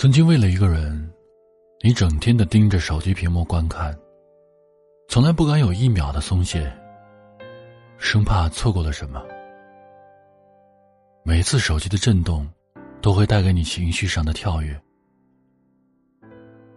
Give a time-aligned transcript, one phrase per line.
[0.00, 1.12] 曾经为了一个人，
[1.84, 3.94] 你整天的盯着手机屏幕观看，
[5.10, 6.74] 从来不敢有一秒的松懈，
[7.98, 9.22] 生怕错过了什么。
[11.22, 12.48] 每次手机的震动，
[13.02, 14.74] 都会带给你情绪上的跳跃，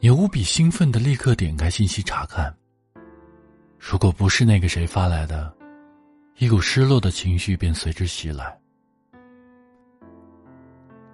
[0.00, 2.52] 你无比兴奋的立刻点开信息查看。
[3.78, 5.54] 如果不是那个谁发来的，
[6.38, 8.58] 一股失落的情绪便随之袭来。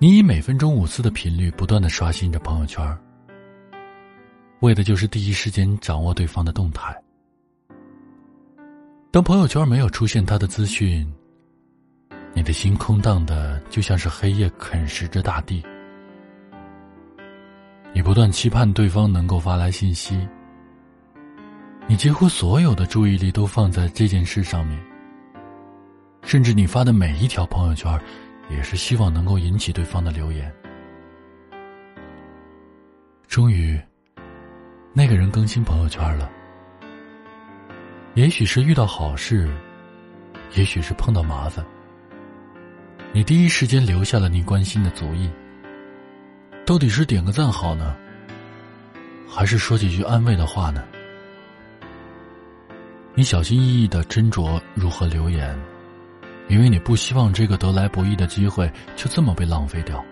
[0.02, 2.82] 你以每分钟五次的频率不断的刷新着朋友圈，
[4.60, 6.98] 为的就是第一时间掌握对方的动态。
[9.10, 11.06] 当朋友圈没有出现他的资讯，
[12.32, 15.62] 你的心空荡的就像是黑夜啃食着大地。
[17.92, 20.26] 你不断期盼对方能够发来信息，
[21.86, 24.82] 你几乎所有的注意力都放在这件事上面，
[26.22, 28.00] 甚至你发的每一条朋友圈。
[28.50, 30.52] 也是希望能够引起对方的留言。
[33.28, 33.80] 终于，
[34.92, 36.30] 那个人更新朋友圈了。
[38.14, 39.48] 也许是遇到好事，
[40.56, 41.64] 也许是碰到麻烦，
[43.12, 45.30] 你第一时间留下了你关心的足印。
[46.66, 47.96] 到底是点个赞好呢，
[49.28, 50.84] 还是说几句安慰的话呢？
[53.14, 55.56] 你小心翼翼的斟酌如何留言。
[56.50, 60.04] 因为你不希望这个得来不易的机会就这么被浪费掉。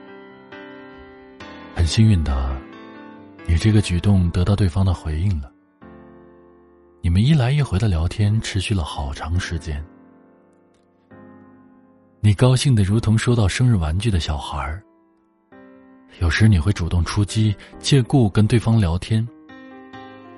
[1.74, 2.56] 很幸运的，
[3.44, 5.50] 你这个举动得到对方的回应了。
[7.00, 9.84] 你们一来一回的聊天持续了好长时间。
[12.20, 14.80] 你高兴的如同收到生日玩具的小孩儿。
[16.20, 19.26] 有时你会主动出击，借故跟对方聊天。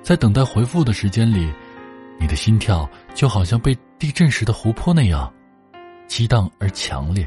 [0.01, 1.51] 在等待回复的时间里，
[2.19, 5.31] 你的心跳就好像被地震时的湖泊那样。
[6.11, 7.25] 激荡而强烈，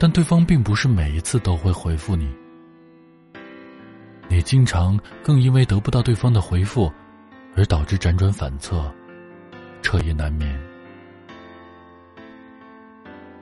[0.00, 2.28] 但对方并不是每一次都会回复你。
[4.26, 6.92] 你经常更因为得不到对方的回复，
[7.54, 8.92] 而导致辗转反侧，
[9.80, 10.60] 彻夜难眠。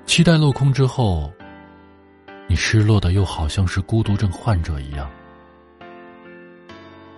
[0.05, 1.33] 期待落空之后，
[2.47, 5.11] 你失落的又好像是孤独症患者一样。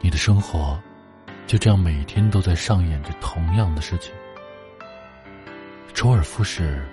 [0.01, 0.81] 你的生活
[1.49, 4.15] 就这样每天都在上演着同样的事情。
[5.97, 6.85] 周而复始，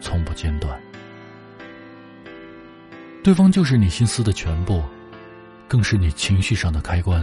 [0.00, 0.80] 从不间断。
[3.22, 4.82] 对方就是你心思的全部，
[5.68, 7.22] 更是你情绪上的开关。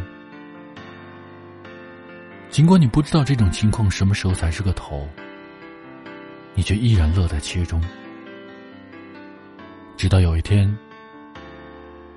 [2.51, 5.09] 尽管你不知道这种情况什么时候才是个头，
[6.53, 7.83] 你却依然乐在其中。
[9.97, 10.71] 直到有一天，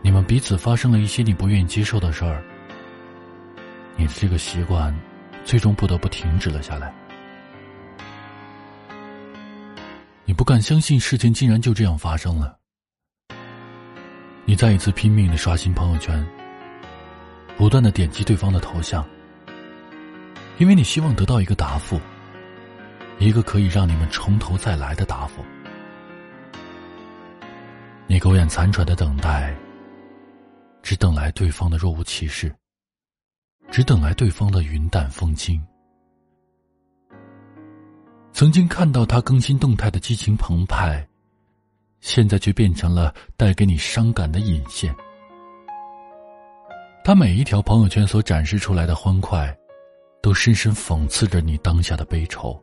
[0.02, 2.44] 你们彼此发生了一些你不愿意接受的事儿，
[3.96, 4.94] 你的这个习惯，
[5.42, 6.92] 最终不得不停止了下来。
[10.28, 12.58] 你不敢相信事情竟然就这样发生了。
[14.44, 16.26] 你再一次拼命的刷新朋友圈，
[17.56, 19.06] 不断的点击对方的头像，
[20.58, 22.00] 因为你希望得到一个答复，
[23.20, 25.44] 一个可以让你们从头再来的答复。
[28.08, 29.56] 你苟延残喘的等待，
[30.82, 32.52] 只等来对方的若无其事，
[33.70, 35.64] 只等来对方的云淡风轻。
[38.36, 41.02] 曾经看到他更新动态的激情澎湃，
[42.00, 44.94] 现在却变成了带给你伤感的引线。
[47.02, 49.56] 他每一条朋友圈所展示出来的欢快，
[50.20, 52.62] 都深深讽刺着你当下的悲愁。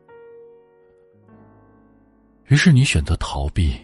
[2.49, 3.75] 于是你选择逃避，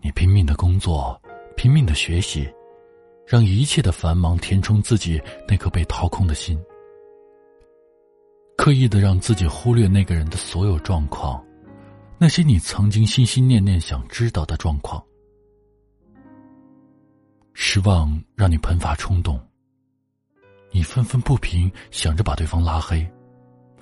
[0.00, 1.16] 你拼命的工作，
[1.56, 2.52] 拼命的学习，
[3.24, 6.60] 让一切的繁忙填充自己那颗被掏空的心。
[8.62, 11.44] 刻意的让自己忽略那个人的所有状况，
[12.16, 15.02] 那些你曾经心心念念想知道的状况。
[17.54, 19.36] 失望让你喷发冲动，
[20.70, 23.04] 你愤愤不平，想着把对方拉黑，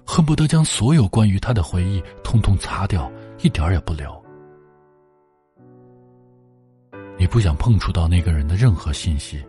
[0.03, 4.11] 恨不得将所有关于他的回忆通通擦掉，一点儿也不留。
[7.19, 9.45] 你不想碰触到那个人的任何信息，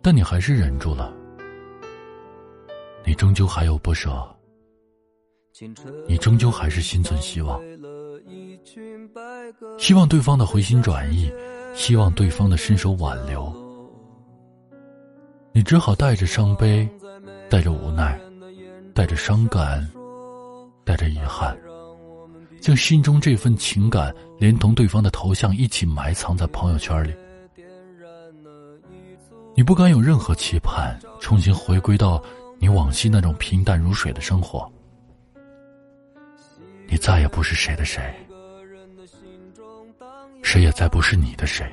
[0.00, 1.12] 但你还是忍住了。
[3.06, 4.10] 你终究还有不舍，
[6.08, 7.60] 你终究还是心存希望，
[9.78, 11.30] 希望对方的回心转意，
[11.74, 13.52] 希望对方的伸手挽留。
[15.52, 16.88] 你只好带着伤悲，
[17.50, 18.18] 带着无奈，
[18.94, 19.86] 带着伤感，
[20.82, 21.56] 带着遗憾，
[22.60, 27.14] 将心中这份情感连同对方的头像一起埋藏在朋友圈里。
[29.54, 32.20] 你不敢有任何期盼，重新回归到。
[32.58, 34.70] 你往昔那种平淡如水的生活，
[36.88, 38.02] 你再也不是谁的谁，
[40.42, 41.70] 谁也再不是你的谁。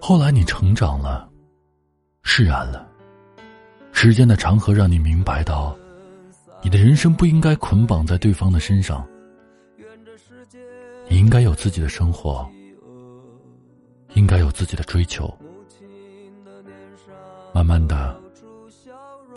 [0.00, 1.28] 后来你成长了，
[2.22, 2.86] 释然了。
[3.92, 5.74] 时间的长河让你明白到，
[6.62, 9.06] 你的人生不应该捆绑在对方的身上。
[11.08, 12.46] 你应该有自己的生活，
[14.14, 15.32] 应该有自己的追求。
[17.54, 18.20] 慢慢的，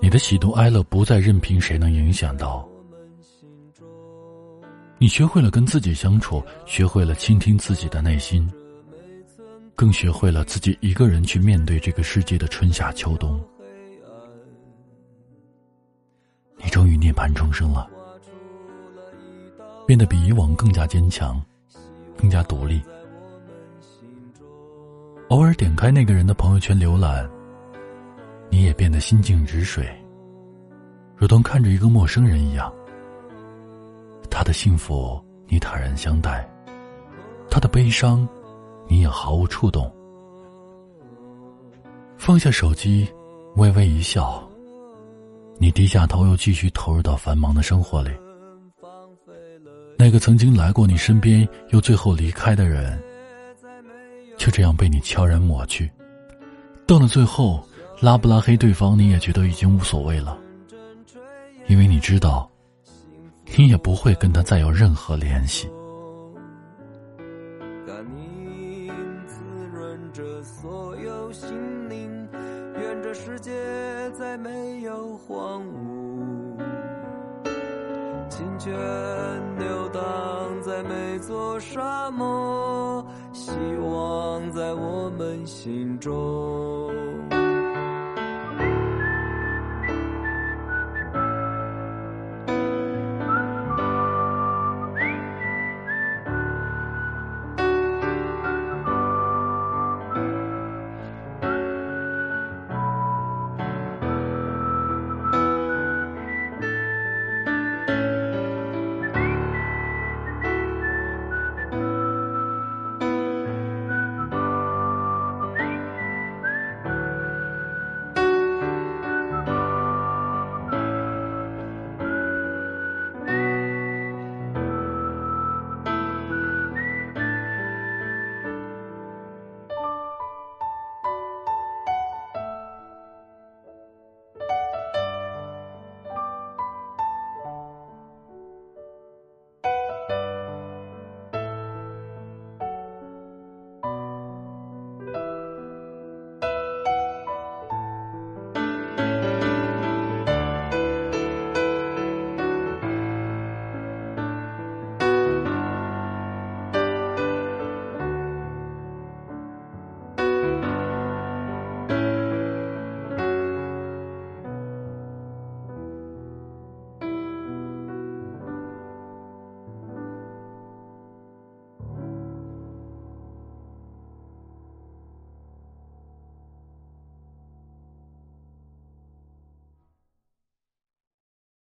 [0.01, 2.67] 你的喜怒哀乐不再任凭谁能影响到。
[4.97, 8.51] 你学会了跟自己相处，学会了倾听自己的内心，
[9.75, 13.39] 更学会了自己一个人去面对这个世界的春夏秋冬。
[16.57, 17.87] 你终于涅槃重生了，
[19.85, 21.39] 变得比以往更加坚强，
[22.17, 22.81] 更加独立。
[25.29, 27.29] 偶尔点开那个人的朋友圈浏览，
[28.57, 29.87] 你也变得心静止水，
[31.15, 32.73] 如同看着一个陌生人一样。
[34.31, 36.43] 他的幸福，你坦然相待；
[37.51, 38.27] 他的悲伤，
[38.87, 39.93] 你也毫无触动。
[42.17, 43.07] 放下手机，
[43.57, 44.43] 微微一笑。
[45.59, 48.09] 你低下头，又继续投入到繁忙的生活里。
[49.99, 52.99] 那个曾经来过你身边，又最后离开的人，
[54.35, 55.87] 就这样被你悄然抹去。
[56.87, 57.63] 到了最后，
[58.01, 60.37] 拉不拉黑对方，你也觉得已经无所谓了，
[61.67, 62.49] 因为你知道。
[63.57, 65.67] 你也不会跟他再有任何联系。
[67.87, 68.93] 甘宁
[69.25, 69.41] 滋
[69.73, 71.49] 润着所有心
[71.89, 72.29] 灵，
[72.77, 73.51] 愿这世界
[74.11, 76.61] 再没有荒芜。
[78.29, 78.71] 清泉
[79.57, 83.51] 流淌在每座沙漠，希
[83.81, 86.76] 望在我们心中。